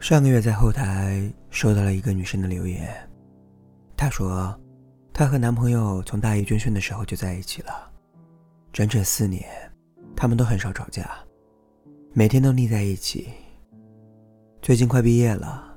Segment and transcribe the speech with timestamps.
[0.00, 2.88] 上个月在后台收到了一个女生的留言，
[3.96, 4.58] 她说，
[5.12, 7.90] 她和男朋友从大一军训的时候就在一起了，
[8.72, 9.44] 整整四年，
[10.14, 11.10] 他们都很少吵架，
[12.12, 13.28] 每天都腻在一起。
[14.62, 15.76] 最近快毕业了，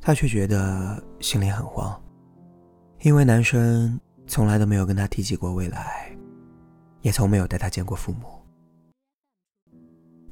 [0.00, 2.02] 她却觉得心里很慌，
[3.02, 6.10] 因为男生从来都没有跟她提起过未来，
[7.02, 8.26] 也从没有带她见过父母。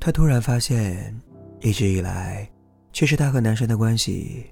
[0.00, 1.14] 她突然发现，
[1.60, 2.50] 一直以来。
[2.92, 4.46] 其实她和男生的关系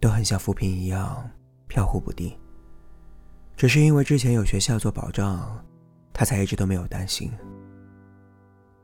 [0.00, 1.30] 都很像浮萍一样
[1.68, 2.36] 飘忽不定，
[3.56, 5.64] 只是因为之前有学校做保障，
[6.12, 7.30] 她才一直都没有担心。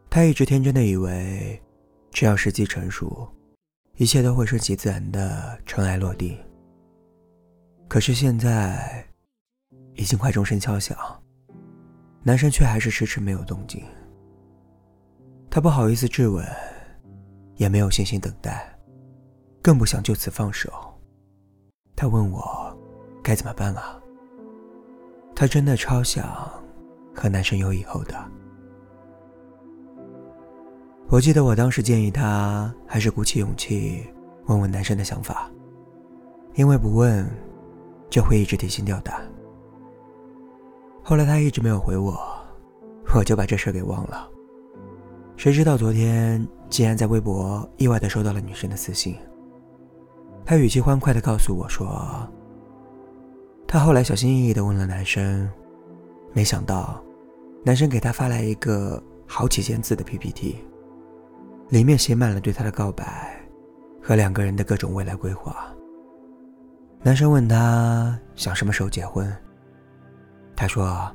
[0.08, 1.60] 她一直天真的以为，
[2.10, 3.28] 只要时机成熟，
[3.96, 6.38] 一切都会顺其自然的尘埃落定。
[7.88, 9.04] 可是现在，
[9.94, 10.96] 已经快钟声敲响，
[12.22, 13.82] 男生却还是迟迟没有动静。
[15.50, 16.46] 她不好意思质问，
[17.56, 18.77] 也没有信心等待。
[19.62, 20.72] 更不想就此放手。
[21.96, 22.76] 他问我
[23.22, 24.00] 该怎么办啊？
[25.34, 26.50] 他真的超想
[27.14, 28.14] 和男生有以后的。
[31.08, 34.04] 我记得我当时建议他还是鼓起勇气
[34.46, 35.50] 问问男生的想法，
[36.54, 37.28] 因为不问
[38.10, 39.26] 就会一直提心吊胆。
[41.02, 42.18] 后来他一直没有回我，
[43.14, 44.28] 我就把这事给忘了。
[45.36, 49.16] 谁知道昨天竟然在微博意外的收到了女生的私信。
[50.48, 52.26] 他语气欢快地告诉我说
[53.68, 55.46] ：“他后来小心翼翼地问了男生，
[56.32, 57.04] 没想到，
[57.66, 60.56] 男生给他发来一个好几千字的 PPT，
[61.68, 63.38] 里面写满了对他的告白
[64.00, 65.68] 和两个人的各种未来规划。
[67.02, 69.30] 男生问他想什么时候结婚，
[70.56, 71.14] 他说：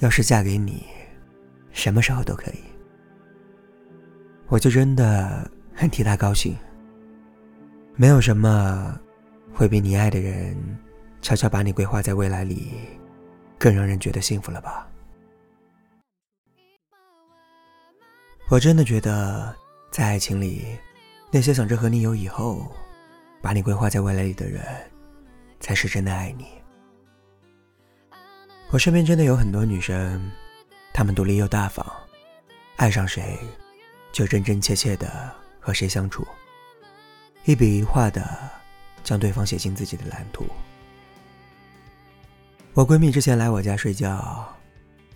[0.00, 0.82] 要是嫁给你，
[1.70, 2.58] 什么时候都可以。
[4.48, 6.56] 我就真的很替他高兴。”
[8.00, 8.96] 没有什么
[9.52, 10.56] 会比你爱的人
[11.20, 12.74] 悄悄把你规划在未来里
[13.58, 14.88] 更让人觉得幸福了吧？
[18.48, 19.52] 我真的觉得，
[19.90, 20.78] 在爱情里，
[21.32, 22.70] 那些想着和你有以后，
[23.42, 24.64] 把你规划在未来里的人，
[25.58, 26.46] 才是真的爱你。
[28.70, 30.30] 我身边真的有很多女生，
[30.94, 31.84] 她们独立又大方，
[32.76, 33.36] 爱上谁
[34.12, 36.24] 就真真切切的和谁相处。
[37.48, 38.22] 一笔一画的
[39.02, 40.44] 将对方写进自己的蓝图。
[42.74, 44.46] 我闺蜜之前来我家睡觉，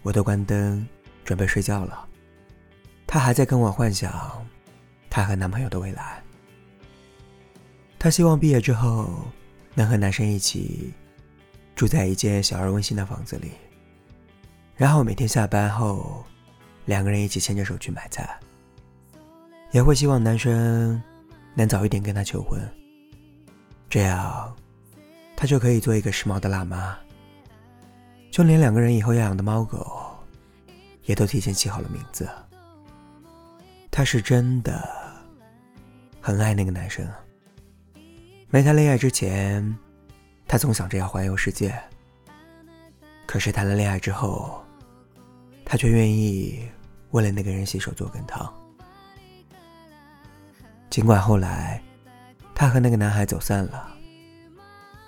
[0.00, 0.88] 我都关灯
[1.26, 2.08] 准备睡觉了，
[3.06, 4.42] 她还在跟我幻想
[5.10, 6.22] 她和男朋友的未来。
[7.98, 9.10] 她希望毕业之后
[9.74, 10.90] 能和男生一起
[11.76, 13.50] 住在一间小而温馨的房子里，
[14.74, 16.24] 然后每天下班后
[16.86, 18.40] 两个人一起牵着手去买菜，
[19.70, 20.98] 也会希望男生。
[21.54, 22.60] 能早一点跟他求婚，
[23.90, 24.56] 这样，
[25.36, 26.96] 他就可以做一个时髦的辣妈。
[28.30, 30.16] 就连两个人以后要养的猫狗，
[31.04, 32.28] 也都提前起好了名字。
[33.90, 34.88] 他是真的
[36.20, 37.06] 很爱那个男生。
[38.48, 39.76] 没谈恋爱之前，
[40.48, 41.78] 他总想着要环游世界。
[43.26, 44.64] 可是谈了恋爱之后，
[45.64, 46.66] 他却愿意
[47.10, 48.50] 为了那个人洗手做羹汤。
[50.92, 51.82] 尽管后来，
[52.54, 53.96] 他和那个男孩走散了，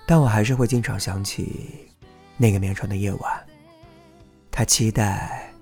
[0.06, 1.87] 但我还是会经常想起
[2.39, 3.47] 那个绵长的夜晚。
[4.50, 5.53] 他期待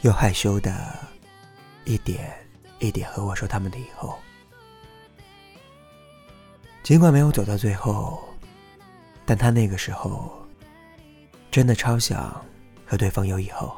[0.00, 0.98] 又害羞的，
[1.84, 2.32] 一点
[2.78, 4.18] 一点和我说他们的以后。
[6.82, 8.18] 尽管没有走到最后，
[9.26, 10.32] 但他那个时候
[11.50, 12.42] 真的超想
[12.86, 13.76] 和对方有以后。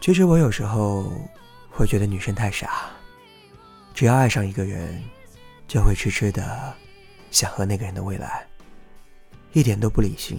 [0.00, 1.12] 其实我有时候。
[1.80, 2.90] 会觉得女生太傻，
[3.94, 5.02] 只要爱上一个人，
[5.66, 6.74] 就会痴痴的
[7.30, 8.46] 想和那个人的未来，
[9.54, 10.38] 一点都不理性。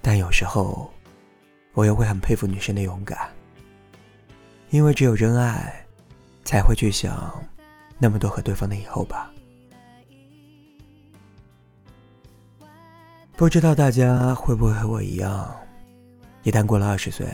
[0.00, 0.88] 但有时候，
[1.72, 3.28] 我又会很佩服女生的勇敢，
[4.68, 5.84] 因为只有真爱，
[6.44, 7.42] 才会去想
[7.98, 9.28] 那么多和对方的以后吧。
[13.36, 15.52] 不知道大家会不会和我一样，
[16.44, 17.26] 一旦过了二十岁。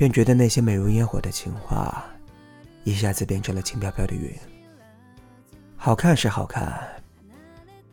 [0.00, 2.06] 便觉得那些美如烟火的情话，
[2.84, 4.32] 一下子变成了轻飘飘的云。
[5.76, 6.88] 好看是好看，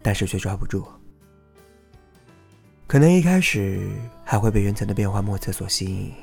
[0.01, 0.87] 但是却抓不住。
[2.87, 3.89] 可能一开始
[4.23, 6.13] 还会被云层的变幻莫测所吸引，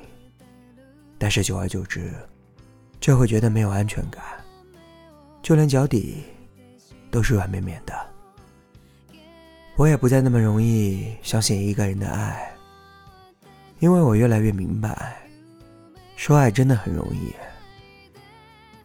[1.19, 2.11] 但是久而久之，
[2.99, 4.25] 就会觉得没有安全感，
[5.43, 6.25] 就连脚底
[7.11, 7.95] 都是软绵绵的。
[9.77, 12.57] 我也不再那么容易相信一个人的爱，
[13.81, 15.21] 因为我越来越明白。
[16.25, 17.35] 说爱真的很容易，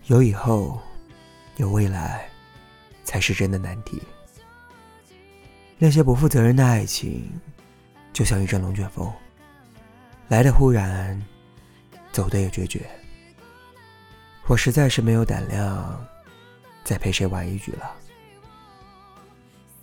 [0.08, 0.78] 有以后，
[1.56, 2.28] 有未来，
[3.06, 4.04] 才是真的难题。
[5.78, 7.32] 那些不负责任的爱情，
[8.12, 9.10] 就像一阵龙卷风，
[10.28, 11.18] 来的忽然，
[12.12, 12.86] 走的也决绝。
[14.48, 16.06] 我实在是没有胆量
[16.84, 17.90] 再陪谁玩一局了。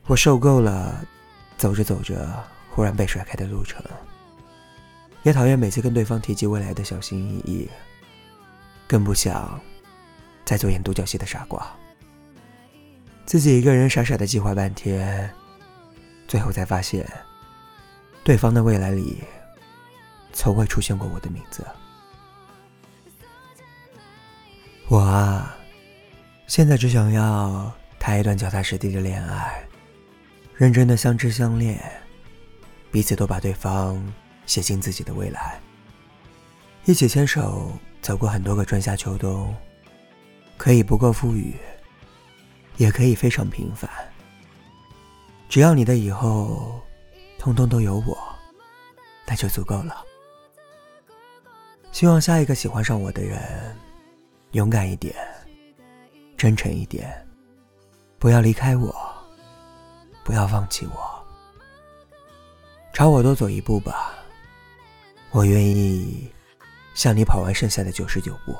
[0.05, 1.03] 我受够了
[1.57, 3.83] 走着走着忽然被甩开的路程，
[5.27, 7.69] 也讨厌每次跟对方提及未来的小心翼翼，
[8.87, 9.61] 更不想。
[10.45, 11.69] 再做演独角戏的傻瓜，
[13.25, 15.29] 自己一个人傻傻的计划半天，
[16.29, 17.05] 最后才发现，
[18.23, 19.25] 对方的未来里，
[20.33, 21.67] 从未出现过我的名字。
[24.87, 25.57] 我啊，
[26.47, 29.67] 现在只想要谈一段脚踏实地的恋爱，
[30.55, 31.83] 认真的相知相恋，
[32.93, 34.01] 彼此都把对方
[34.47, 35.61] 写进自己的未来，
[36.87, 37.71] 一起牵手
[38.01, 39.55] 走过很多个春夏秋冬。
[40.59, 41.55] 可以不够富裕，
[42.79, 43.91] 也可以非常平凡。
[45.51, 46.81] 只要你的以后，
[47.39, 48.17] 通通都有我，
[49.27, 50.03] 那就足够了。
[51.93, 53.77] 希望下一个喜欢上我的人，
[54.53, 55.15] 勇敢一点，
[56.39, 57.15] 真诚一点，
[58.19, 58.97] 不要离开我，
[60.25, 61.25] 不要放弃我，
[62.95, 64.16] 朝我多走一步吧。
[65.31, 66.31] 我愿意
[66.95, 68.57] 向你跑完剩下的九十九步。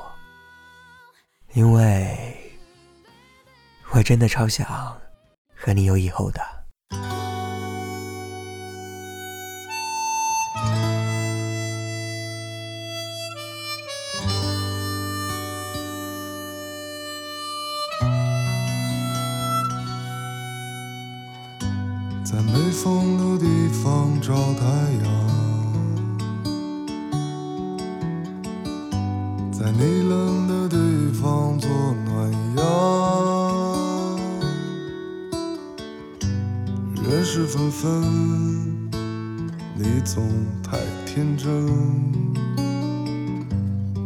[1.53, 2.35] 因为
[3.91, 4.67] 我真的超想
[5.55, 6.41] 和你有以后的。
[22.23, 24.65] 在没风的地方找太
[25.01, 25.46] 阳，
[29.67, 30.77] 在你冷的地。
[31.11, 31.69] 方做
[32.05, 32.63] 暖阳，
[37.03, 38.89] 人事纷纷，
[39.75, 40.23] 你总
[40.63, 41.51] 太天真。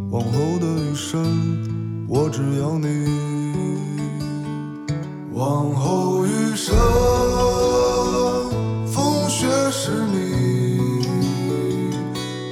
[0.09, 2.87] 往后的余生，我只要你。
[5.33, 6.75] 往后余生，
[8.87, 11.03] 风雪是你，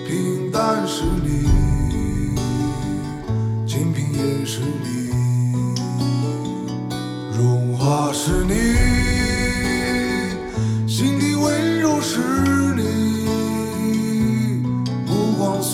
[0.05, 1.28] 平淡是你。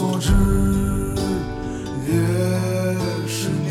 [0.08, 0.32] 我知
[2.08, 2.14] 也
[3.28, 3.66] 是你，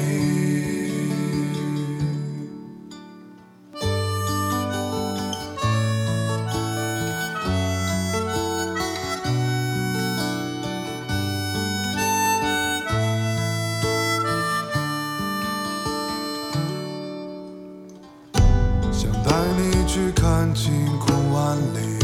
[18.92, 19.62] 想带你。
[19.86, 22.03] 去看晴空万里，